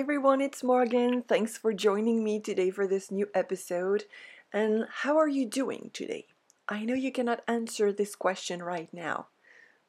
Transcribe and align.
everyone, 0.00 0.40
it's 0.40 0.64
Morgan. 0.64 1.20
Thanks 1.20 1.58
for 1.58 1.74
joining 1.74 2.24
me 2.24 2.40
today 2.40 2.70
for 2.70 2.86
this 2.86 3.10
new 3.10 3.28
episode. 3.34 4.04
And 4.50 4.86
how 4.90 5.18
are 5.18 5.28
you 5.28 5.44
doing 5.44 5.90
today? 5.92 6.24
I 6.66 6.86
know 6.86 6.94
you 6.94 7.12
cannot 7.12 7.42
answer 7.46 7.92
this 7.92 8.16
question 8.16 8.62
right 8.62 8.88
now, 8.94 9.26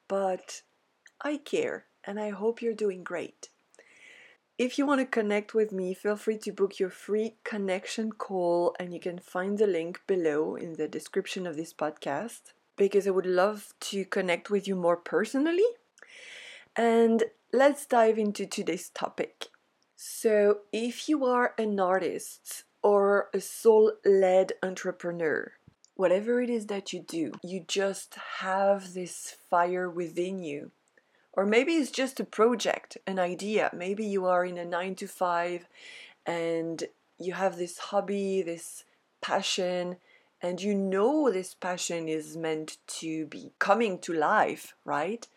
but 0.08 0.60
I 1.22 1.38
care 1.38 1.86
and 2.04 2.20
I 2.20 2.28
hope 2.28 2.60
you're 2.60 2.74
doing 2.74 3.02
great. 3.02 3.48
If 4.58 4.76
you 4.76 4.84
want 4.84 5.00
to 5.00 5.06
connect 5.06 5.54
with 5.54 5.72
me, 5.72 5.94
feel 5.94 6.16
free 6.16 6.36
to 6.40 6.52
book 6.52 6.78
your 6.78 6.90
free 6.90 7.36
connection 7.42 8.12
call, 8.12 8.76
and 8.78 8.92
you 8.92 9.00
can 9.00 9.18
find 9.18 9.56
the 9.56 9.66
link 9.66 10.02
below 10.06 10.56
in 10.56 10.74
the 10.74 10.88
description 10.88 11.46
of 11.46 11.56
this 11.56 11.72
podcast 11.72 12.52
because 12.76 13.06
I 13.06 13.12
would 13.12 13.24
love 13.24 13.72
to 13.92 14.04
connect 14.04 14.50
with 14.50 14.68
you 14.68 14.76
more 14.76 14.98
personally. 14.98 15.64
And 16.76 17.24
let's 17.50 17.86
dive 17.86 18.18
into 18.18 18.44
today's 18.44 18.90
topic. 18.90 19.46
So, 20.04 20.62
if 20.72 21.08
you 21.08 21.24
are 21.26 21.54
an 21.56 21.78
artist 21.78 22.64
or 22.82 23.30
a 23.32 23.40
soul 23.40 23.92
led 24.04 24.54
entrepreneur, 24.60 25.52
whatever 25.94 26.42
it 26.42 26.50
is 26.50 26.66
that 26.66 26.92
you 26.92 26.98
do, 26.98 27.30
you 27.40 27.64
just 27.68 28.16
have 28.40 28.94
this 28.94 29.36
fire 29.48 29.88
within 29.88 30.42
you. 30.42 30.72
Or 31.32 31.46
maybe 31.46 31.74
it's 31.74 31.92
just 31.92 32.18
a 32.18 32.24
project, 32.24 32.98
an 33.06 33.20
idea. 33.20 33.70
Maybe 33.72 34.04
you 34.04 34.26
are 34.26 34.44
in 34.44 34.58
a 34.58 34.64
nine 34.64 34.96
to 34.96 35.06
five 35.06 35.68
and 36.26 36.82
you 37.20 37.34
have 37.34 37.56
this 37.56 37.78
hobby, 37.78 38.42
this 38.42 38.82
passion, 39.20 39.98
and 40.42 40.60
you 40.60 40.74
know 40.74 41.30
this 41.30 41.54
passion 41.54 42.08
is 42.08 42.36
meant 42.36 42.78
to 42.98 43.26
be 43.26 43.52
coming 43.60 44.00
to 44.00 44.12
life, 44.12 44.74
right? 44.84 45.28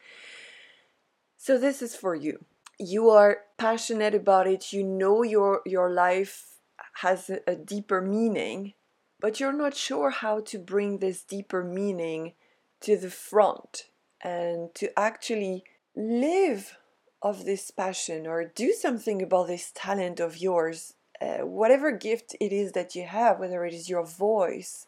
So, 1.37 1.59
this 1.59 1.83
is 1.83 1.95
for 1.95 2.15
you. 2.15 2.45
You 2.79 3.09
are 3.09 3.39
passionate 3.57 4.13
about 4.13 4.47
it, 4.47 4.73
you 4.73 4.83
know 4.83 5.23
your, 5.23 5.61
your 5.65 5.89
life 5.89 6.57
has 7.01 7.29
a, 7.29 7.39
a 7.47 7.55
deeper 7.55 8.01
meaning, 8.01 8.73
but 9.19 9.39
you're 9.39 9.53
not 9.53 9.75
sure 9.75 10.09
how 10.09 10.41
to 10.41 10.59
bring 10.59 10.99
this 10.99 11.23
deeper 11.23 11.63
meaning 11.63 12.33
to 12.81 12.97
the 12.97 13.09
front 13.09 13.89
and 14.21 14.73
to 14.75 14.97
actually 14.99 15.63
live 15.95 16.77
of 17.21 17.45
this 17.45 17.71
passion 17.71 18.27
or 18.27 18.43
do 18.43 18.73
something 18.73 19.21
about 19.21 19.47
this 19.47 19.71
talent 19.73 20.19
of 20.19 20.37
yours, 20.37 20.93
uh, 21.21 21.39
whatever 21.39 21.91
gift 21.91 22.35
it 22.39 22.51
is 22.51 22.73
that 22.73 22.93
you 22.93 23.05
have, 23.05 23.39
whether 23.39 23.65
it 23.65 23.73
is 23.73 23.89
your 23.89 24.05
voice 24.05 24.85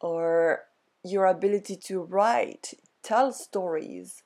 or 0.00 0.64
your 1.04 1.26
ability 1.26 1.76
to 1.76 2.00
write, 2.00 2.74
tell 3.02 3.32
stories, 3.32 4.22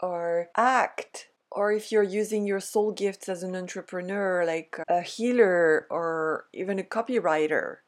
or 0.00 0.48
act, 0.56 1.28
or 1.50 1.72
if 1.72 1.90
you're 1.90 2.02
using 2.02 2.46
your 2.46 2.60
soul 2.60 2.92
gifts 2.92 3.28
as 3.28 3.42
an 3.42 3.56
entrepreneur, 3.56 4.44
like 4.44 4.78
a 4.88 5.00
healer 5.00 5.86
or 5.90 6.46
even 6.52 6.78
a 6.78 6.82
copywriter 6.82 7.78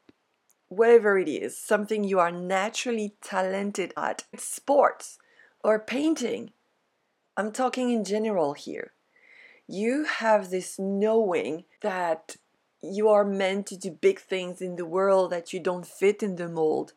whatever 0.70 1.18
it 1.18 1.28
is, 1.28 1.58
something 1.58 2.04
you 2.04 2.18
are 2.18 2.30
naturally 2.30 3.14
talented 3.20 3.92
at, 3.96 4.24
sports 4.36 5.18
or 5.62 5.78
painting. 5.78 6.52
I'm 7.36 7.52
talking 7.52 7.90
in 7.90 8.04
general 8.04 8.54
here. 8.54 8.92
You 9.66 10.04
have 10.04 10.50
this 10.50 10.78
knowing 10.78 11.64
that 11.82 12.36
you 12.80 13.08
are 13.08 13.24
meant 13.24 13.66
to 13.66 13.76
do 13.76 13.90
big 13.90 14.20
things 14.20 14.62
in 14.62 14.76
the 14.76 14.86
world, 14.86 15.32
that 15.32 15.52
you 15.52 15.60
don't 15.60 15.86
fit 15.86 16.22
in 16.22 16.36
the 16.36 16.48
mold. 16.48 16.92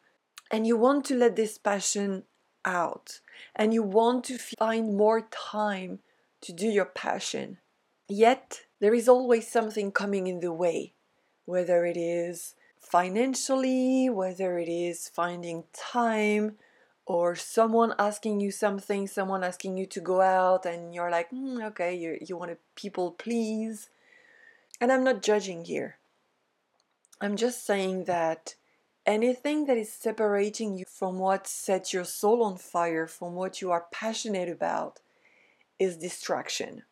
And 0.52 0.68
you 0.68 0.78
want 0.78 1.06
to 1.06 1.16
let 1.16 1.36
this 1.36 1.58
passion 1.58 2.24
out. 2.64 3.22
And 3.56 3.74
you 3.74 3.82
want 3.82 4.24
to 4.26 4.38
find 4.38 4.96
more 4.96 5.28
time 5.32 6.00
to 6.44 6.54
do 6.54 6.68
your 6.68 6.86
passion. 6.86 7.58
Yet, 8.08 8.62
there 8.80 8.94
is 8.94 9.10
always 9.10 9.48
something 9.48 9.92
coming 9.92 10.28
in 10.28 10.40
the 10.40 10.54
way, 10.54 10.94
whether 11.46 11.86
it 11.86 11.98
is 11.98 12.56
financially, 12.80 14.10
whether 14.10 14.58
it 14.58 14.70
is 14.70 15.10
finding 15.10 15.64
time, 15.74 16.58
or 17.06 17.36
someone 17.36 17.94
asking 17.98 18.40
you 18.40 18.52
something, 18.52 19.08
someone 19.08 19.44
asking 19.44 19.78
you 19.78 19.86
to 19.86 20.00
go 20.00 20.22
out, 20.22 20.66
and 20.66 20.94
you're 20.94 21.12
like, 21.12 21.32
mm, 21.32 21.64
okay, 21.68 21.96
you, 21.96 22.18
you 22.22 22.38
want 22.38 22.52
to 22.52 22.58
people 22.76 23.12
please. 23.12 23.90
And 24.80 24.92
I'm 24.92 25.04
not 25.04 25.22
judging 25.22 25.66
here. 25.66 25.98
I'm 27.22 27.38
just 27.38 27.66
saying 27.66 28.06
that 28.06 28.56
anything 29.06 29.66
that 29.66 29.78
is 29.78 29.92
separating 29.92 30.78
you 30.78 30.86
from 30.88 31.20
what 31.20 31.48
sets 31.48 31.94
your 31.94 32.06
soul 32.06 32.44
on 32.44 32.58
fire, 32.58 33.08
from 33.08 33.34
what 33.34 33.62
you 33.62 33.72
are 33.72 33.86
passionate 33.92 34.50
about, 34.50 35.00
is 35.84 35.98
distraction. 35.98 36.84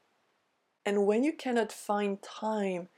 And 0.85 1.05
when 1.05 1.23
you 1.23 1.33
cannot 1.33 1.71
find 1.71 2.21
time 2.21 2.89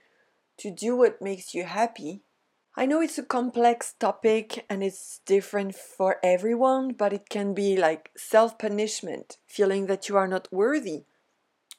to 0.57 0.71
do 0.71 0.95
what 0.95 1.21
makes 1.21 1.53
you 1.53 1.63
happy, 1.63 2.21
I 2.75 2.87
know 2.87 3.01
it's 3.01 3.19
a 3.19 3.23
complex 3.23 3.93
topic 3.99 4.65
and 4.69 4.83
it's 4.83 5.21
different 5.25 5.75
for 5.75 6.17
everyone, 6.23 6.93
but 6.93 7.13
it 7.13 7.29
can 7.29 7.53
be 7.53 7.77
like 7.77 8.09
self 8.17 8.57
punishment, 8.57 9.37
feeling 9.45 9.85
that 9.87 10.09
you 10.09 10.17
are 10.17 10.27
not 10.27 10.51
worthy 10.51 11.03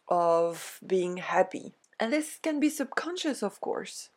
of 0.09 0.79
being 0.87 1.17
happy. 1.17 1.75
And 1.99 2.13
this 2.13 2.39
can 2.41 2.61
be 2.61 2.69
subconscious, 2.69 3.43
of 3.43 3.61
course. 3.61 4.11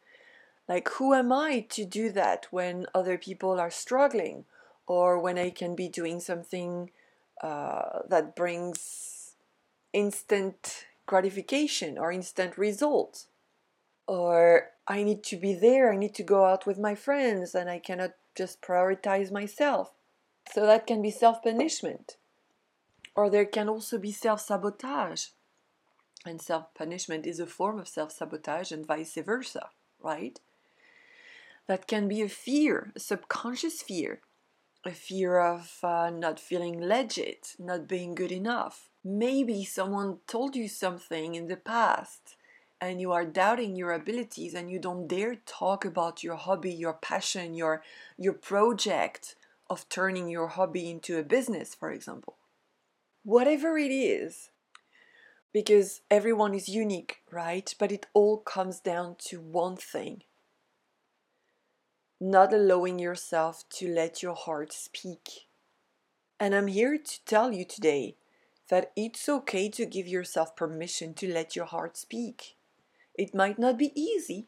Like, 0.68 0.90
who 0.90 1.14
am 1.14 1.32
I 1.32 1.66
to 1.70 1.86
do 1.86 2.12
that 2.12 2.48
when 2.52 2.86
other 2.94 3.18
people 3.18 3.60
are 3.60 3.72
struggling 3.72 4.46
or 4.86 5.18
when 5.18 5.38
I 5.38 5.50
can 5.50 5.76
be 5.76 5.88
doing 5.88 6.20
something 6.20 6.92
uh, 7.42 8.00
that 8.10 8.36
brings 8.36 9.17
instant 9.94 10.86
gratification 11.06 11.98
or 11.98 12.12
instant 12.12 12.58
results? 12.58 13.28
Or 14.08 14.70
I 14.88 15.04
need 15.04 15.24
to 15.26 15.38
be 15.38 15.54
there, 15.54 15.92
I 15.92 15.98
need 15.98 16.16
to 16.16 16.24
go 16.24 16.46
out 16.46 16.66
with 16.66 16.78
my 16.78 16.96
friends, 16.96 17.54
and 17.54 17.70
I 17.70 17.80
cannot 17.80 18.12
just 18.36 18.62
prioritize 18.62 19.32
myself. 19.32 19.94
So 20.54 20.66
that 20.66 20.88
can 20.88 21.02
be 21.02 21.12
self 21.12 21.44
punishment. 21.44 22.18
Or 23.16 23.30
there 23.30 23.46
can 23.46 23.68
also 23.68 23.98
be 23.98 24.12
self 24.12 24.42
sabotage. 24.42 25.28
And 26.26 26.42
self 26.42 26.74
punishment 26.74 27.26
is 27.26 27.40
a 27.40 27.46
form 27.46 27.80
of 27.80 27.88
self 27.88 28.12
sabotage, 28.12 28.72
and 28.72 28.86
vice 28.86 29.16
versa, 29.16 29.70
right? 30.02 30.40
That 31.68 31.88
can 31.88 32.08
be 32.08 32.22
a 32.22 32.30
fear, 32.30 32.94
a 32.96 33.00
subconscious 33.00 33.82
fear, 33.82 34.22
a 34.86 34.92
fear 34.92 35.40
of 35.40 35.80
uh, 35.84 36.10
not 36.10 36.40
feeling 36.40 36.80
legit, 36.82 37.56
not 37.60 37.88
being 37.90 38.16
good 38.16 38.32
enough. 38.32 38.90
Maybe 39.10 39.64
someone 39.64 40.18
told 40.28 40.58
you 40.58 40.68
something 40.68 41.34
in 41.34 41.48
the 41.48 41.56
past 41.56 42.36
and 42.82 43.00
you 43.00 43.14
are 43.14 43.24
doubting 43.24 43.78
your 43.78 43.94
abilities 43.94 44.54
and 44.54 44.70
you 44.70 44.80
don't 44.80 45.08
dare 45.08 45.36
talk 45.46 45.86
about 45.86 46.26
your 46.26 46.36
hobby, 46.36 46.74
your 46.74 46.92
passion, 46.92 47.54
your 47.54 47.82
your 48.18 48.34
project 48.34 49.36
of 49.70 49.88
turning 49.88 50.28
your 50.28 50.50
hobby 50.50 50.92
into 50.92 51.18
a 51.18 51.24
business, 51.24 51.74
for 51.74 51.90
example. 51.90 52.36
Whatever 53.24 53.78
it 53.78 53.92
is, 53.92 54.50
because 55.54 56.02
everyone 56.12 56.54
is 56.54 56.68
unique, 56.68 57.22
right? 57.32 57.74
But 57.80 57.94
it 57.94 58.08
all 58.14 58.40
comes 58.40 58.82
down 58.82 59.16
to 59.30 59.40
one 59.40 59.78
thing 59.78 60.24
not 62.20 62.52
allowing 62.52 63.00
yourself 63.00 63.64
to 63.70 63.88
let 63.88 64.22
your 64.22 64.36
heart 64.36 64.74
speak. 64.74 65.48
And 66.42 66.54
I'm 66.54 66.68
here 66.68 66.98
to 66.98 67.26
tell 67.26 67.54
you 67.54 67.64
today 67.64 68.18
that 68.70 68.92
it's 68.96 69.30
okay 69.30 69.70
to 69.70 69.86
give 69.86 70.08
yourself 70.08 70.56
permission 70.56 71.14
to 71.16 71.32
let 71.32 71.56
your 71.56 71.66
heart 71.66 71.98
speak. 71.98 72.56
It 73.16 73.34
might 73.34 73.58
not 73.58 73.78
be 73.78 73.92
easy 74.00 74.48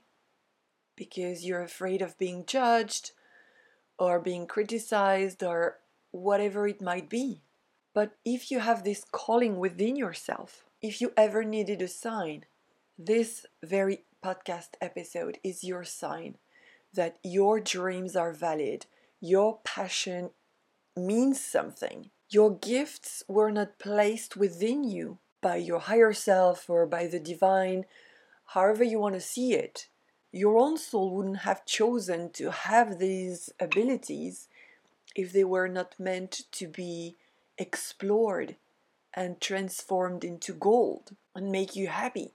because 0.96 1.46
you're 1.46 1.64
afraid 1.64 2.02
of 2.02 2.18
being 2.18 2.46
judged 2.46 3.12
or 3.98 4.20
being 4.20 4.48
criticized 4.48 5.44
or 5.44 5.78
whatever 6.12 6.68
it 6.68 6.82
might 6.82 7.10
be. 7.10 7.42
But 7.94 8.12
if 8.24 8.52
you 8.52 8.60
have 8.60 8.84
this 8.84 9.04
calling 9.12 9.58
within 9.58 9.96
yourself, 9.96 10.66
if 10.82 11.02
you 11.02 11.12
ever 11.18 11.44
needed 11.44 11.82
a 11.82 11.88
sign, 11.88 12.46
this 12.98 13.46
very 13.64 14.04
podcast 14.24 14.70
episode 14.82 15.38
is 15.44 15.64
your 15.64 15.84
sign 15.84 16.36
that 16.94 17.18
your 17.24 17.60
dreams 17.60 18.16
are 18.16 18.34
valid, 18.34 18.86
your 19.22 19.60
passion 19.64 20.32
means 21.00 21.40
something. 21.40 22.12
Your 22.30 22.56
gifts 22.56 23.24
were 23.28 23.52
not 23.52 23.80
placed 23.80 24.38
within 24.38 24.84
you 24.84 25.18
by 25.42 25.56
your 25.56 25.80
higher 25.80 26.14
self 26.14 26.70
or 26.70 26.86
by 26.86 27.08
the 27.08 27.20
divine 27.20 27.86
however 28.54 28.84
you 28.84 29.00
want 29.00 29.14
to 29.14 29.22
see 29.22 29.54
it, 29.54 29.90
your 30.32 30.58
own 30.58 30.78
soul 30.78 31.16
wouldn't 31.16 31.40
have 31.40 31.66
chosen 31.66 32.32
to 32.32 32.52
have 32.52 32.98
these 32.98 33.52
abilities 33.60 34.48
if 35.16 35.32
they 35.32 35.44
were 35.44 35.68
not 35.68 36.00
meant 36.00 36.42
to 36.52 36.68
be 36.68 37.16
explored 37.58 38.56
and 39.14 39.42
transformed 39.42 40.24
into 40.24 40.54
gold 40.54 41.16
and 41.36 41.52
make 41.52 41.76
you 41.76 41.88
happy. 41.88 42.32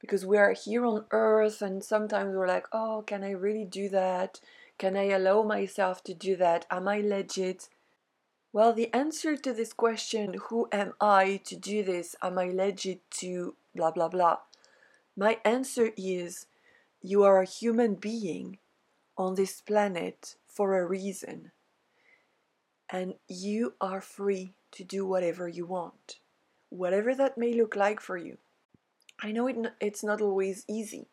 Because 0.00 0.26
we 0.26 0.36
are 0.36 0.52
here 0.52 0.84
on 0.84 1.06
earth 1.10 1.62
and 1.62 1.82
sometimes 1.82 2.34
we're 2.34 2.48
like, 2.48 2.66
oh, 2.72 3.04
can 3.06 3.24
I 3.24 3.30
really 3.30 3.64
do 3.64 3.88
that? 3.90 4.40
Can 4.78 4.96
I 4.96 5.08
allow 5.08 5.42
myself 5.42 6.02
to 6.04 6.14
do 6.14 6.36
that? 6.36 6.66
Am 6.70 6.88
I 6.88 7.00
legit? 7.00 7.68
Well, 8.52 8.72
the 8.72 8.92
answer 8.94 9.36
to 9.36 9.52
this 9.52 9.72
question, 9.72 10.36
who 10.48 10.68
am 10.72 10.94
I 11.00 11.40
to 11.44 11.56
do 11.56 11.82
this? 11.82 12.16
Am 12.22 12.38
I 12.38 12.46
legit 12.46 13.00
to 13.18 13.54
blah 13.74 13.90
blah 13.90 14.08
blah? 14.08 14.38
My 15.16 15.38
answer 15.44 15.90
is 15.96 16.46
you 17.02 17.22
are 17.22 17.42
a 17.42 17.46
human 17.46 17.94
being 17.94 18.58
on 19.16 19.34
this 19.34 19.60
planet 19.60 20.36
for 20.46 20.78
a 20.78 20.86
reason. 20.86 21.52
And 22.90 23.14
you 23.28 23.74
are 23.80 24.00
free 24.00 24.54
to 24.72 24.84
do 24.84 25.06
whatever 25.06 25.48
you 25.48 25.66
want, 25.66 26.18
whatever 26.70 27.14
that 27.14 27.38
may 27.38 27.54
look 27.54 27.76
like 27.76 28.00
for 28.00 28.16
you. 28.16 28.38
I 29.20 29.32
know 29.32 29.46
it, 29.46 29.56
it's 29.80 30.02
not 30.02 30.20
always 30.20 30.64
easy. 30.68 31.06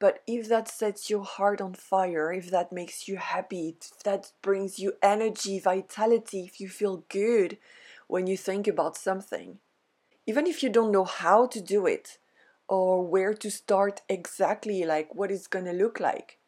But 0.00 0.22
if 0.26 0.48
that 0.48 0.68
sets 0.68 1.10
your 1.10 1.24
heart 1.24 1.60
on 1.60 1.74
fire, 1.74 2.32
if 2.32 2.50
that 2.50 2.72
makes 2.72 3.08
you 3.08 3.16
happy, 3.16 3.76
if 3.80 4.02
that 4.04 4.32
brings 4.42 4.78
you 4.78 4.92
energy, 5.02 5.58
vitality, 5.58 6.44
if 6.44 6.60
you 6.60 6.68
feel 6.68 7.04
good 7.08 7.58
when 8.06 8.26
you 8.26 8.36
think 8.36 8.68
about 8.68 8.96
something, 8.96 9.58
even 10.26 10.46
if 10.46 10.62
you 10.62 10.70
don't 10.70 10.92
know 10.92 11.04
how 11.04 11.46
to 11.46 11.60
do 11.60 11.86
it 11.86 12.18
or 12.68 13.04
where 13.04 13.34
to 13.34 13.50
start 13.50 14.02
exactly, 14.08 14.84
like 14.84 15.14
what 15.14 15.32
it's 15.32 15.48
gonna 15.48 15.72
look 15.72 15.98
like, 15.98 16.38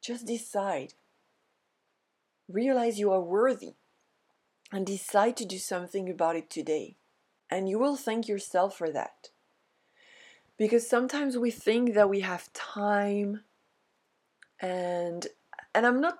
just 0.00 0.26
decide. 0.26 0.94
Realize 2.48 3.00
you 3.00 3.10
are 3.10 3.20
worthy 3.20 3.74
and 4.70 4.86
decide 4.86 5.36
to 5.38 5.44
do 5.44 5.58
something 5.58 6.08
about 6.08 6.36
it 6.36 6.48
today. 6.48 6.96
And 7.50 7.68
you 7.68 7.78
will 7.78 7.96
thank 7.96 8.28
yourself 8.28 8.76
for 8.76 8.90
that 8.90 9.30
because 10.58 10.88
sometimes 10.88 11.36
we 11.36 11.50
think 11.50 11.94
that 11.94 12.08
we 12.08 12.20
have 12.20 12.52
time 12.52 13.42
and 14.60 15.26
and 15.74 15.86
i'm 15.86 16.00
not 16.00 16.18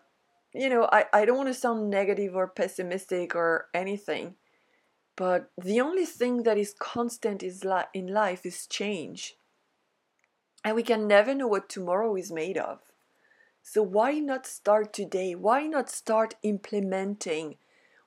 you 0.53 0.69
know 0.69 0.89
i, 0.93 1.05
I 1.13 1.25
don't 1.25 1.37
want 1.37 1.49
to 1.49 1.55
sound 1.55 1.91
negative 1.91 2.37
or 2.37 2.49
pessimistic 2.49 3.35
or 3.35 3.69
anything 3.73 4.37
but 5.17 5.51
the 5.57 5.81
only 5.81 6.05
thing 6.05 6.43
that 6.43 6.59
is 6.59 6.75
constant 6.79 7.43
is 7.43 7.65
li- 7.65 7.91
in 7.95 8.07
life 8.07 8.45
is 8.45 8.67
change. 8.67 9.37
And 10.63 10.77
we 10.77 10.83
can 10.83 11.09
never 11.09 11.35
know 11.35 11.47
what 11.47 11.71
tomorrow 11.71 12.15
is 12.17 12.31
made 12.31 12.59
of. 12.59 12.81
So 13.63 13.83
why 13.83 14.19
not 14.19 14.47
start 14.47 14.93
today? 14.93 15.35
Why 15.35 15.67
not 15.67 15.89
start 15.89 16.35
implementing 16.43 17.57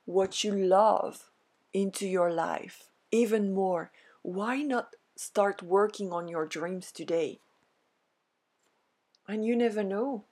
what 0.04 0.44
you 0.44 0.54
love 0.54 1.30
into 1.72 2.06
your 2.06 2.32
life 2.32 2.90
even 3.10 3.52
more? 3.52 3.90
Why 4.22 4.62
not 4.62 4.94
start 5.20 5.62
working 5.62 6.14
on 6.14 6.28
your 6.28 6.46
dreams 6.46 6.90
today. 6.90 7.38
And 9.28 9.44
you 9.44 9.54
never 9.54 9.84
know. 9.84 10.24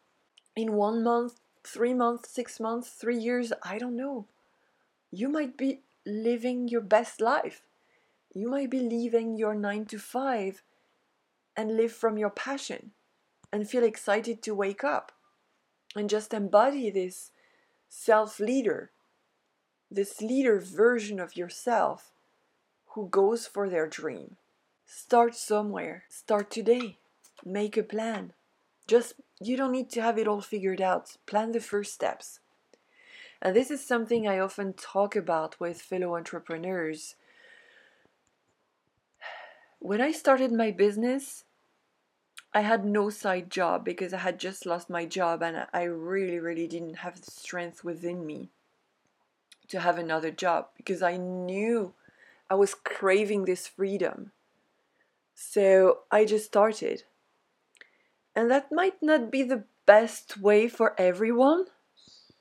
In 0.56 0.73
one 0.73 1.05
month, 1.05 1.35
three 1.62 1.93
months, 1.93 2.31
six 2.31 2.58
months, 2.58 2.88
three 2.88 3.19
years, 3.19 3.52
I 3.62 3.76
don't 3.76 3.96
know. 3.96 4.25
You 5.11 5.29
might 5.29 5.58
be 5.58 5.81
living 6.06 6.69
your 6.69 6.81
best 6.81 7.20
life. 7.20 7.61
You 8.32 8.49
might 8.49 8.70
be 8.70 8.81
leaving 8.81 9.37
your 9.37 9.55
nine 9.55 9.85
to 9.87 9.99
five 9.99 10.62
and 11.55 11.76
live 11.76 11.93
from 11.93 12.17
your 12.17 12.31
passion 12.31 12.93
and 13.52 13.69
feel 13.69 13.85
excited 13.85 14.40
to 14.43 14.55
wake 14.55 14.82
up 14.85 15.12
and 15.94 16.08
just 16.08 16.32
embody 16.32 16.88
this 16.88 17.31
self 17.90 18.40
leader, 18.40 18.90
this 19.90 20.23
leader 20.23 20.58
version 20.58 21.20
of 21.20 21.37
yourself 21.37 22.11
who 22.94 23.06
goes 23.08 23.46
for 23.46 23.69
their 23.69 23.87
dream. 23.87 24.37
Start 24.90 25.35
somewhere. 25.37 26.05
Start 26.08 26.50
today. 26.50 26.96
Make 27.44 27.76
a 27.76 27.82
plan. 27.82 28.32
Just, 28.87 29.12
you 29.38 29.55
don't 29.55 29.73
need 29.73 29.90
to 29.90 30.00
have 30.00 30.17
it 30.17 30.26
all 30.26 30.40
figured 30.40 30.81
out. 30.81 31.19
Plan 31.26 31.52
the 31.52 31.61
first 31.61 31.93
steps. 31.93 32.40
And 33.43 33.55
this 33.55 33.70
is 33.70 33.87
something 33.87 34.26
I 34.26 34.38
often 34.38 34.73
talk 34.73 35.14
about 35.14 35.61
with 35.61 35.82
fellow 35.82 36.17
entrepreneurs. 36.17 37.17
When 39.79 40.00
I 40.00 40.11
started 40.11 40.52
my 40.52 40.70
business, 40.70 41.44
I 42.55 42.62
had 42.62 42.87
no 42.87 43.11
side 43.11 43.50
job 43.50 43.85
because 43.85 44.14
I 44.14 44.19
had 44.19 44.40
just 44.40 44.64
lost 44.64 44.88
my 44.88 45.05
job 45.05 45.43
and 45.43 45.67
I 45.70 45.82
really, 45.82 46.38
really 46.38 46.67
didn't 46.67 47.00
have 47.00 47.20
the 47.20 47.31
strength 47.31 47.85
within 47.85 48.25
me 48.25 48.49
to 49.69 49.81
have 49.81 49.99
another 49.99 50.31
job 50.31 50.69
because 50.79 51.02
I 51.02 51.19
knew 51.19 51.93
I 52.49 52.55
was 52.55 52.75
craving 52.75 53.44
this 53.44 53.67
freedom. 53.67 54.32
So 55.40 56.00
I 56.11 56.25
just 56.25 56.46
started. 56.46 57.05
And 58.35 58.50
that 58.50 58.73
might 58.73 59.00
not 59.00 59.31
be 59.31 59.44
the 59.44 59.62
best 59.87 60.37
way 60.37 60.67
for 60.67 61.00
everyone. 61.00 61.67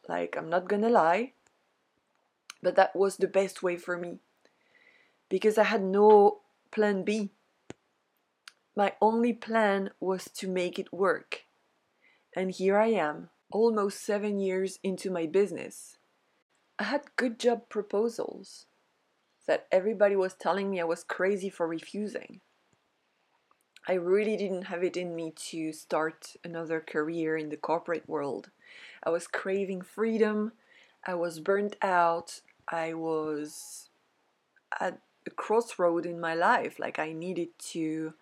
Like, 0.10 0.36
I'm 0.36 0.50
not 0.50 0.68
gonna 0.68 0.90
lie. 0.90 1.34
But 2.64 2.76
that 2.76 2.96
was 2.96 3.18
the 3.18 3.28
best 3.28 3.62
way 3.62 3.78
for 3.78 4.00
me. 4.00 4.18
Because 5.30 5.60
I 5.60 5.66
had 5.66 5.84
no 5.84 6.42
plan 6.72 7.04
B. 7.04 7.30
My 8.76 8.94
only 9.00 9.32
plan 9.32 9.92
was 10.00 10.26
to 10.34 10.48
make 10.48 10.80
it 10.80 10.92
work. 10.92 11.44
And 12.36 12.50
here 12.50 12.80
I 12.80 12.88
am, 12.88 13.30
almost 13.52 14.04
seven 14.04 14.40
years 14.40 14.80
into 14.82 15.12
my 15.12 15.28
business. 15.28 15.98
I 16.80 16.86
had 16.86 17.16
good 17.16 17.38
job 17.38 17.70
proposals 17.70 18.66
that 19.46 19.68
everybody 19.72 20.16
was 20.16 20.34
telling 20.34 20.72
me 20.72 20.82
I 20.82 20.84
was 20.84 21.04
crazy 21.04 21.52
for 21.52 21.68
refusing. 21.68 22.42
I 23.90 23.94
really 23.94 24.36
didn't 24.36 24.64
have 24.64 24.84
it 24.84 24.98
in 24.98 25.16
me 25.16 25.32
to 25.50 25.72
start 25.72 26.36
another 26.44 26.82
career 26.82 27.38
in 27.38 27.50
the 27.50 27.56
corporate 27.56 28.08
world. 28.08 28.50
I 29.02 29.10
was 29.10 29.28
craving 29.28 29.82
freedom. 29.82 30.52
I 31.06 31.14
was 31.14 31.40
burnt 31.40 31.78
out. 31.82 32.42
I 32.68 32.94
was 32.94 33.90
at 34.80 35.00
a 35.26 35.30
crossroad 35.30 36.06
in 36.06 36.20
my 36.20 36.36
life. 36.36 36.80
Like 36.80 37.00
I 37.00 37.14
needed 37.14 37.58
to, 37.72 38.14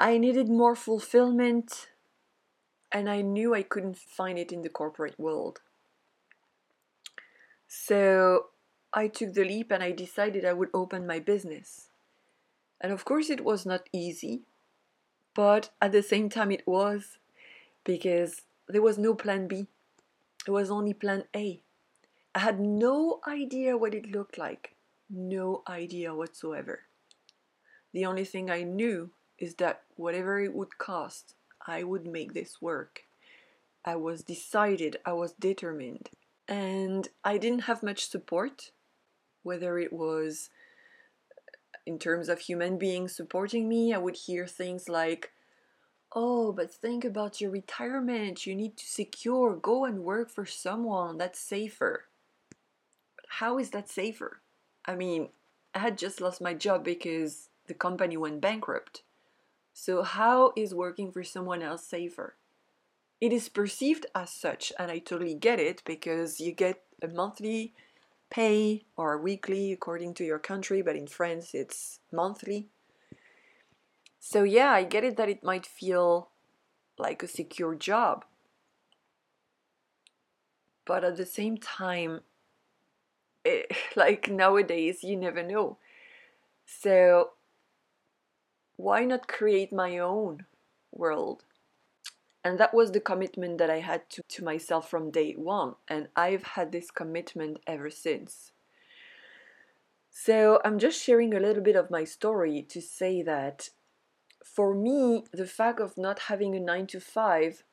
I 0.00 0.16
needed 0.16 0.48
more 0.48 0.74
fulfillment, 0.74 1.88
and 2.90 3.10
I 3.10 3.20
knew 3.20 3.54
I 3.54 3.62
couldn't 3.62 3.98
find 3.98 4.38
it 4.38 4.52
in 4.52 4.62
the 4.62 4.70
corporate 4.70 5.18
world. 5.18 5.60
So 7.68 8.46
I 8.94 9.08
took 9.08 9.34
the 9.34 9.44
leap 9.44 9.70
and 9.70 9.82
I 9.82 9.90
decided 9.90 10.46
I 10.46 10.52
would 10.54 10.70
open 10.72 11.06
my 11.06 11.18
business. 11.18 11.88
And 12.84 12.92
of 12.92 13.06
course, 13.06 13.30
it 13.30 13.42
was 13.42 13.64
not 13.64 13.88
easy, 13.94 14.42
but 15.34 15.70
at 15.80 15.92
the 15.92 16.02
same 16.02 16.28
time, 16.28 16.50
it 16.50 16.66
was 16.66 17.16
because 17.82 18.42
there 18.68 18.82
was 18.82 18.98
no 18.98 19.14
plan 19.14 19.48
B, 19.48 19.68
it 20.46 20.50
was 20.50 20.70
only 20.70 20.92
plan 20.92 21.24
A. 21.34 21.62
I 22.34 22.40
had 22.40 22.60
no 22.60 23.20
idea 23.26 23.78
what 23.78 23.94
it 23.94 24.12
looked 24.12 24.36
like, 24.36 24.74
no 25.08 25.62
idea 25.66 26.14
whatsoever. 26.14 26.80
The 27.94 28.04
only 28.04 28.26
thing 28.26 28.50
I 28.50 28.64
knew 28.64 29.12
is 29.38 29.54
that 29.54 29.84
whatever 29.96 30.38
it 30.42 30.52
would 30.52 30.76
cost, 30.76 31.36
I 31.66 31.84
would 31.84 32.06
make 32.06 32.34
this 32.34 32.60
work. 32.60 33.04
I 33.82 33.96
was 33.96 34.22
decided, 34.22 34.98
I 35.06 35.14
was 35.14 35.32
determined, 35.32 36.10
and 36.46 37.08
I 37.24 37.38
didn't 37.38 37.60
have 37.60 37.82
much 37.82 38.10
support, 38.10 38.72
whether 39.42 39.78
it 39.78 39.90
was 39.90 40.50
in 41.86 41.98
terms 41.98 42.28
of 42.28 42.40
human 42.40 42.78
beings 42.78 43.14
supporting 43.14 43.68
me, 43.68 43.92
I 43.92 43.98
would 43.98 44.16
hear 44.16 44.46
things 44.46 44.88
like, 44.88 45.32
Oh, 46.16 46.52
but 46.52 46.72
think 46.72 47.04
about 47.04 47.40
your 47.40 47.50
retirement. 47.50 48.46
You 48.46 48.54
need 48.54 48.76
to 48.76 48.86
secure, 48.86 49.56
go 49.56 49.84
and 49.84 50.04
work 50.04 50.30
for 50.30 50.46
someone 50.46 51.18
that's 51.18 51.40
safer. 51.40 52.04
How 53.28 53.58
is 53.58 53.70
that 53.70 53.88
safer? 53.88 54.40
I 54.84 54.94
mean, 54.94 55.30
I 55.74 55.80
had 55.80 55.98
just 55.98 56.20
lost 56.20 56.40
my 56.40 56.54
job 56.54 56.84
because 56.84 57.48
the 57.66 57.74
company 57.74 58.16
went 58.16 58.40
bankrupt. 58.40 59.02
So, 59.72 60.02
how 60.04 60.52
is 60.56 60.72
working 60.72 61.10
for 61.10 61.24
someone 61.24 61.62
else 61.62 61.84
safer? 61.84 62.36
It 63.20 63.32
is 63.32 63.48
perceived 63.48 64.06
as 64.14 64.30
such, 64.30 64.72
and 64.78 64.90
I 64.90 64.98
totally 64.98 65.34
get 65.34 65.58
it 65.58 65.82
because 65.84 66.40
you 66.40 66.52
get 66.52 66.82
a 67.02 67.08
monthly 67.08 67.74
pay 68.30 68.84
or 68.96 69.18
weekly 69.18 69.72
according 69.72 70.14
to 70.14 70.24
your 70.24 70.38
country, 70.38 70.82
but 70.82 70.96
in 70.96 71.06
France 71.06 71.54
it's 71.54 72.00
monthly. 72.12 72.68
So, 74.18 74.42
yeah, 74.42 74.70
I 74.72 74.84
get 74.84 75.04
it 75.04 75.16
that 75.18 75.28
it 75.28 75.44
might 75.44 75.66
feel 75.66 76.30
like 76.98 77.22
a 77.22 77.28
secure 77.28 77.74
job. 77.74 78.24
But 80.86 81.04
at 81.04 81.16
the 81.16 81.26
same 81.26 81.58
time, 81.58 82.20
it, 83.44 83.66
eh, 83.70 83.74
like 83.96 84.28
nowadays, 84.30 85.04
you 85.04 85.16
never 85.16 85.42
know. 85.42 85.78
So, 86.66 87.30
why 88.76 89.04
not 89.04 89.28
create 89.28 89.72
my 89.72 89.98
own 89.98 90.46
world? 90.92 91.44
And 92.44 92.60
that 92.60 92.74
was 92.74 92.92
the 92.92 93.00
commitment 93.00 93.56
that 93.58 93.70
I 93.70 93.80
had 93.80 94.10
to, 94.10 94.22
to 94.28 94.44
myself 94.44 94.90
from 94.90 95.10
day 95.10 95.32
one. 95.32 95.76
And 95.88 96.08
I've 96.14 96.42
had 96.42 96.72
this 96.72 96.90
commitment 96.90 97.58
ever 97.66 97.88
since. 97.88 98.52
So 100.10 100.60
I'm 100.64 100.78
just 100.78 101.02
sharing 101.02 101.34
a 101.34 101.40
little 101.40 101.62
bit 101.62 101.74
of 101.74 101.90
my 101.90 102.04
story 102.04 102.62
to 102.68 102.80
say 102.82 103.22
that 103.22 103.70
for 104.44 104.74
me, 104.74 105.24
the 105.32 105.46
fact 105.46 105.80
of 105.80 105.96
not 105.96 106.18
having 106.28 106.54
a 106.54 106.60
nine 106.60 106.86
to 106.88 107.00
five 107.00 107.64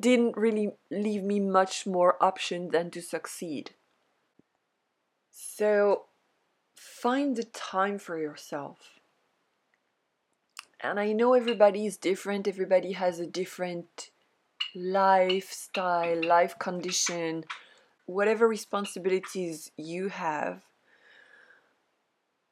didn't 0.00 0.36
really 0.36 0.72
leave 0.90 1.22
me 1.22 1.38
much 1.38 1.86
more 1.86 2.22
option 2.22 2.70
than 2.70 2.90
to 2.90 3.00
succeed. 3.00 3.70
So 5.30 6.06
find 6.74 7.36
the 7.36 7.44
time 7.44 7.98
for 7.98 8.18
yourself. 8.18 8.97
And 10.80 11.00
I 11.00 11.12
know 11.12 11.34
everybody 11.34 11.86
is 11.86 11.96
different, 11.96 12.46
everybody 12.46 12.92
has 12.92 13.18
a 13.18 13.26
different 13.26 14.10
lifestyle, 14.76 16.22
life 16.24 16.56
condition, 16.58 17.44
whatever 18.06 18.46
responsibilities 18.46 19.72
you 19.76 20.08
have. 20.08 20.62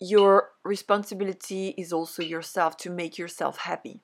Your 0.00 0.50
responsibility 0.64 1.68
is 1.78 1.92
also 1.92 2.22
yourself 2.22 2.76
to 2.78 2.90
make 2.90 3.16
yourself 3.16 3.58
happy. 3.58 4.02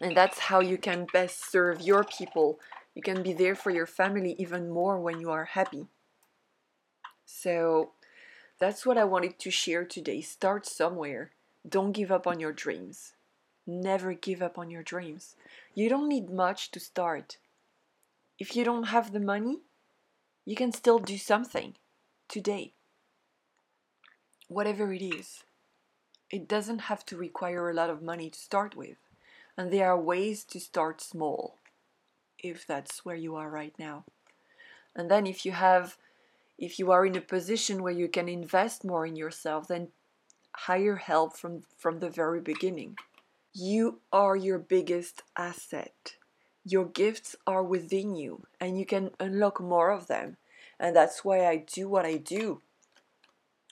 And 0.00 0.16
that's 0.16 0.38
how 0.38 0.60
you 0.60 0.78
can 0.78 1.06
best 1.12 1.50
serve 1.50 1.82
your 1.82 2.04
people. 2.04 2.58
You 2.94 3.02
can 3.02 3.22
be 3.22 3.32
there 3.32 3.54
for 3.54 3.70
your 3.70 3.86
family 3.86 4.34
even 4.38 4.70
more 4.70 4.98
when 4.98 5.20
you 5.20 5.30
are 5.30 5.44
happy. 5.44 5.86
So 7.26 7.92
that's 8.58 8.86
what 8.86 8.98
I 8.98 9.04
wanted 9.04 9.38
to 9.40 9.50
share 9.50 9.84
today. 9.84 10.20
Start 10.20 10.66
somewhere. 10.66 11.33
Don't 11.66 11.92
give 11.92 12.12
up 12.12 12.26
on 12.26 12.40
your 12.40 12.52
dreams. 12.52 13.14
Never 13.66 14.12
give 14.12 14.42
up 14.42 14.58
on 14.58 14.70
your 14.70 14.82
dreams. 14.82 15.36
You 15.74 15.88
don't 15.88 16.08
need 16.08 16.28
much 16.28 16.70
to 16.72 16.80
start. 16.80 17.38
If 18.38 18.54
you 18.54 18.64
don't 18.64 18.84
have 18.84 19.12
the 19.12 19.20
money, 19.20 19.60
you 20.44 20.56
can 20.56 20.72
still 20.72 20.98
do 20.98 21.16
something 21.16 21.74
today. 22.28 22.72
Whatever 24.48 24.92
it 24.92 25.02
is. 25.02 25.44
It 26.30 26.46
doesn't 26.48 26.80
have 26.80 27.06
to 27.06 27.16
require 27.16 27.70
a 27.70 27.74
lot 27.74 27.90
of 27.90 28.02
money 28.02 28.28
to 28.28 28.38
start 28.38 28.76
with. 28.76 28.98
And 29.56 29.72
there 29.72 29.88
are 29.88 30.00
ways 30.00 30.44
to 30.46 30.60
start 30.60 31.00
small, 31.00 31.58
if 32.38 32.66
that's 32.66 33.04
where 33.04 33.16
you 33.16 33.36
are 33.36 33.48
right 33.48 33.74
now. 33.78 34.04
And 34.94 35.10
then 35.10 35.26
if 35.26 35.46
you 35.46 35.52
have 35.52 35.96
if 36.58 36.78
you 36.78 36.92
are 36.92 37.04
in 37.04 37.16
a 37.16 37.20
position 37.20 37.82
where 37.82 37.92
you 37.92 38.08
can 38.08 38.28
invest 38.28 38.84
more 38.84 39.04
in 39.06 39.16
yourself, 39.16 39.66
then 39.66 39.88
hire 40.56 40.96
help 40.96 41.36
from 41.36 41.62
from 41.76 42.00
the 42.00 42.10
very 42.10 42.40
beginning. 42.40 42.96
You 43.52 44.00
are 44.12 44.36
your 44.36 44.58
biggest 44.58 45.22
asset. 45.36 46.16
Your 46.64 46.86
gifts 46.86 47.36
are 47.46 47.62
within 47.62 48.16
you 48.16 48.46
and 48.60 48.78
you 48.78 48.86
can 48.86 49.10
unlock 49.20 49.60
more 49.60 49.90
of 49.90 50.06
them. 50.06 50.38
And 50.80 50.96
that's 50.96 51.24
why 51.24 51.46
I 51.46 51.56
do 51.56 51.88
what 51.88 52.04
I 52.04 52.16
do. 52.16 52.62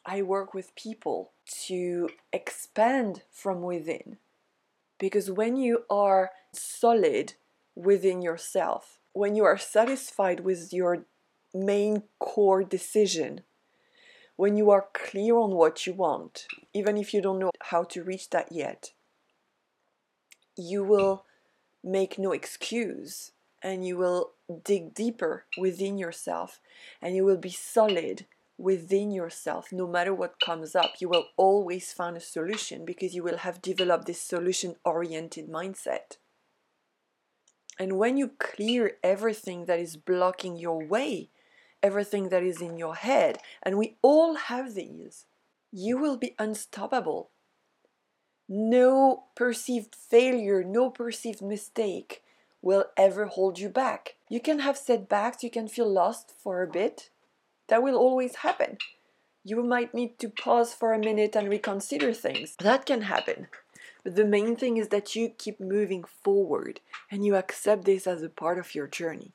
I 0.05 0.23
work 0.23 0.53
with 0.55 0.75
people 0.77 1.33
to 1.67 2.11
expand 2.33 3.23
from 3.31 3.63
within. 3.63 4.19
Because 4.99 5.31
when 5.31 5.57
you 5.57 5.85
are 5.91 6.31
solid 6.53 7.35
within 7.75 8.23
yourself, 8.23 8.99
when 9.13 9.35
you 9.35 9.45
are 9.45 9.59
satisfied 9.59 10.41
with 10.41 10.73
your 10.73 11.05
main 11.55 12.05
core 12.19 12.63
decision, 12.63 13.43
when 14.37 14.57
you 14.57 14.71
are 14.71 14.87
clear 14.93 15.37
on 15.37 15.53
what 15.53 15.87
you 15.87 15.93
want, 15.93 16.47
even 16.73 16.97
if 16.97 17.13
you 17.13 17.21
don't 17.21 17.39
know 17.39 17.51
how 17.61 17.85
to 17.85 18.03
reach 18.03 18.31
that 18.31 18.51
yet, 18.51 18.93
you 20.57 20.83
will 20.83 21.25
make 21.83 22.19
no 22.19 22.33
excuse 22.33 23.33
and 23.63 23.87
you 23.87 23.97
will 23.97 24.33
dig 24.65 24.95
deeper 24.95 25.45
within 25.59 25.99
yourself 25.99 26.61
and 27.01 27.15
you 27.15 27.25
will 27.25 27.37
be 27.37 27.51
solid 27.51 28.27
within 28.59 29.11
yourself. 29.11 29.69
No 29.73 29.87
matter 29.87 30.15
what 30.15 30.41
comes 30.41 30.75
up 30.75 30.95
you 30.99 31.09
will 31.09 31.27
always 31.37 31.93
find 31.93 32.17
a 32.17 32.21
solution 32.21 32.85
because 32.85 33.15
you 33.15 33.23
will 33.23 33.39
have 33.39 33.63
developed 33.63 34.07
this 34.07 34.21
solution 34.21 34.77
oriented 34.85 35.49
mindset. 35.49 36.19
And 37.79 37.99
when 37.99 38.17
you 38.17 38.33
clear 38.39 38.99
everything 39.03 39.65
that 39.65 39.81
is 39.81 39.97
blocking 39.97 40.57
your 40.57 40.85
way 40.85 41.31
everything 41.83 42.29
that 42.29 42.43
is 42.43 42.61
in 42.61 42.77
your 42.77 42.95
head 42.95 43.39
and 43.63 43.77
we 43.77 43.97
all 44.03 44.35
have 44.35 44.75
these 44.75 45.27
you 45.73 45.99
will 45.99 46.17
be 46.17 46.35
unstoppable 46.39 47.31
no 48.55 49.25
perceived 49.35 49.95
failure, 49.95 50.63
no 50.63 50.91
perceived 50.91 51.41
mistake 51.41 52.23
will 52.61 52.85
ever 52.99 53.25
hold 53.25 53.59
you 53.59 53.71
back. 53.71 54.17
You 54.29 54.41
can 54.41 54.59
have 54.59 54.77
setbacks, 54.77 55.43
you 55.43 55.51
can 55.51 55.69
feel 55.69 55.91
lost 55.91 56.35
for 56.39 56.63
a 56.63 56.67
bit. 56.67 57.09
That 57.69 57.83
will 57.83 57.97
always 57.97 58.37
happen. 58.37 58.77
You 59.43 59.63
might 59.63 59.95
need 59.95 60.19
to 60.19 60.29
pause 60.29 60.75
for 60.75 60.93
a 60.93 60.99
minute 60.99 61.35
and 61.35 61.49
reconsider 61.49 62.13
things. 62.13 62.55
That 62.61 62.85
can 62.85 63.03
happen. 63.03 63.49
But 64.05 64.17
the 64.17 64.25
main 64.27 64.55
thing 64.57 64.77
is 64.77 64.89
that 64.89 65.17
you 65.17 65.31
keep 65.31 65.59
moving 65.59 66.05
forward 66.05 66.81
and 67.11 67.25
you 67.25 67.37
accept 67.37 67.87
this 67.87 68.07
as 68.07 68.23
a 68.23 68.29
part 68.29 68.59
of 68.59 68.75
your 68.75 68.87
journey. 68.87 69.33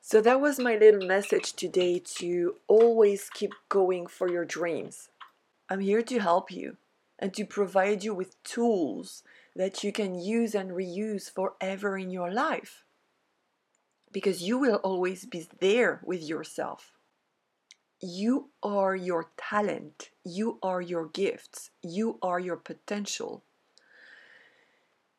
So 0.00 0.20
that 0.22 0.40
was 0.40 0.58
my 0.58 0.76
little 0.76 1.06
message 1.06 1.52
today 1.52 1.98
to 2.16 2.56
always 2.66 3.28
keep 3.28 3.52
going 3.68 4.06
for 4.06 4.30
your 4.30 4.44
dreams. 4.44 5.10
I'm 5.68 5.80
here 5.80 6.02
to 6.02 6.18
help 6.18 6.50
you 6.50 6.76
and 7.18 7.34
to 7.34 7.44
provide 7.44 8.04
you 8.04 8.14
with 8.14 8.42
tools 8.42 9.22
that 9.54 9.84
you 9.84 9.92
can 9.92 10.18
use 10.18 10.54
and 10.54 10.70
reuse 10.70 11.30
forever 11.30 11.98
in 11.98 12.10
your 12.10 12.30
life. 12.30 12.84
Because 14.10 14.42
you 14.42 14.56
will 14.56 14.76
always 14.76 15.26
be 15.26 15.46
there 15.60 16.00
with 16.04 16.22
yourself. 16.22 16.92
You 18.00 18.50
are 18.62 18.94
your 18.94 19.26
talent, 19.36 20.10
you 20.24 20.58
are 20.62 20.80
your 20.80 21.06
gifts, 21.06 21.70
you 21.82 22.18
are 22.22 22.38
your 22.38 22.56
potential. 22.56 23.42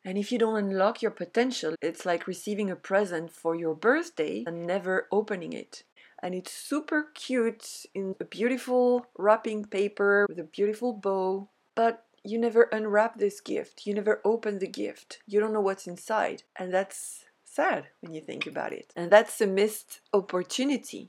And 0.06 0.18
if 0.18 0.32
you 0.32 0.39
don't 0.39 0.58
unlock 0.58 1.01
your 1.01 1.12
potential, 1.12 1.75
it's 1.82 2.06
like 2.06 2.27
receiving 2.27 2.72
a 2.72 2.75
present 2.75 3.32
for 3.32 3.56
your 3.56 3.75
birthday 3.75 4.44
and 4.48 4.65
never 4.65 5.08
opening 5.12 5.53
it. 5.53 5.84
And 6.22 6.34
it's 6.36 6.51
super 6.51 7.08
cute 7.13 7.86
in 7.94 8.15
a 8.20 8.25
beautiful 8.25 9.06
wrapping 9.18 9.65
paper 9.65 10.25
with 10.29 10.39
a 10.39 10.44
beautiful 10.44 10.94
bow 10.94 11.50
but 11.79 12.03
you 12.25 12.38
never 12.38 12.63
unwrap 12.74 13.18
this 13.18 13.39
gift, 13.39 13.88
you 13.88 13.94
never 13.94 14.20
open 14.25 14.60
the 14.60 14.68
gift, 14.68 15.20
you 15.25 15.39
don't 15.39 15.53
know 15.53 15.62
what's 15.62 15.88
inside. 15.88 16.44
And 16.58 16.74
that's 16.74 17.24
sad 17.46 17.86
when 18.01 18.13
you 18.13 18.20
think 18.20 18.46
about 18.46 18.74
it. 18.74 18.91
And 18.98 19.10
that's 19.10 19.39
a 19.39 19.48
missed 19.48 20.01
opportunity, 20.12 21.08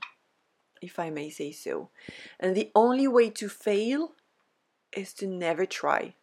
if 0.81 0.97
I 0.97 1.09
may 1.09 1.29
say 1.29 1.51
so. 1.51 1.89
And 2.39 2.55
the 2.55 2.71
only 2.73 3.05
way 3.05 3.29
to 3.31 3.49
fail 3.49 4.13
is 4.95 5.13
to 5.15 5.27
never 5.27 5.65
try. 5.65 6.15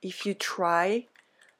If 0.00 0.24
you 0.24 0.32
try 0.32 1.08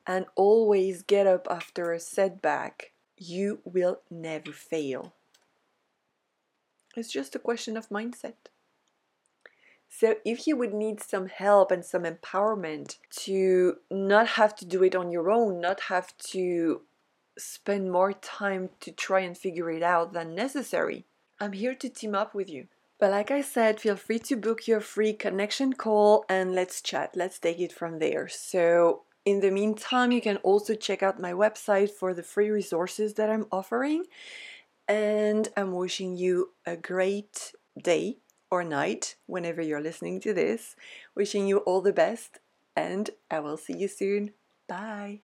and 0.06 0.26
always 0.36 1.02
get 1.02 1.26
up 1.26 1.46
after 1.50 1.92
a 1.92 2.00
setback, 2.00 2.92
you 3.16 3.60
will 3.64 4.00
never 4.10 4.52
fail. 4.52 5.14
It's 6.96 7.12
just 7.12 7.34
a 7.34 7.38
question 7.38 7.76
of 7.76 7.88
mindset. 7.88 8.34
So, 9.88 10.16
if 10.24 10.46
you 10.46 10.56
would 10.56 10.72
need 10.72 11.02
some 11.02 11.26
help 11.26 11.70
and 11.70 11.84
some 11.84 12.04
empowerment 12.04 12.96
to 13.24 13.76
not 13.90 14.26
have 14.26 14.56
to 14.56 14.64
do 14.64 14.82
it 14.82 14.96
on 14.96 15.12
your 15.12 15.30
own, 15.30 15.60
not 15.60 15.80
have 15.80 16.16
to 16.32 16.80
spend 17.38 17.92
more 17.92 18.12
time 18.12 18.70
to 18.80 18.90
try 18.90 19.20
and 19.20 19.36
figure 19.36 19.70
it 19.70 19.82
out 19.82 20.14
than 20.14 20.34
necessary, 20.34 21.04
I'm 21.38 21.52
here 21.52 21.74
to 21.74 21.88
team 21.88 22.14
up 22.14 22.34
with 22.34 22.48
you. 22.48 22.68
But 22.98 23.10
like 23.10 23.30
I 23.30 23.42
said, 23.42 23.80
feel 23.80 23.96
free 23.96 24.20
to 24.20 24.36
book 24.36 24.66
your 24.66 24.80
free 24.80 25.12
connection 25.12 25.72
call 25.72 26.24
and 26.28 26.54
let's 26.54 26.80
chat. 26.80 27.14
Let's 27.14 27.38
take 27.38 27.60
it 27.60 27.72
from 27.72 27.98
there. 27.98 28.28
So, 28.28 29.02
in 29.24 29.40
the 29.40 29.50
meantime, 29.50 30.12
you 30.12 30.20
can 30.20 30.38
also 30.38 30.74
check 30.74 31.02
out 31.02 31.20
my 31.20 31.32
website 31.32 31.90
for 31.90 32.12
the 32.14 32.22
free 32.22 32.50
resources 32.50 33.14
that 33.14 33.30
I'm 33.30 33.46
offering. 33.52 34.04
And 34.88 35.48
I'm 35.56 35.72
wishing 35.72 36.16
you 36.16 36.50
a 36.66 36.76
great 36.76 37.52
day 37.80 38.18
or 38.50 38.64
night 38.64 39.16
whenever 39.26 39.62
you're 39.62 39.80
listening 39.80 40.20
to 40.20 40.34
this. 40.34 40.76
Wishing 41.14 41.46
you 41.46 41.58
all 41.58 41.80
the 41.80 41.92
best, 41.92 42.40
and 42.76 43.10
I 43.30 43.40
will 43.40 43.56
see 43.56 43.76
you 43.76 43.88
soon. 43.88 44.32
Bye. 44.68 45.20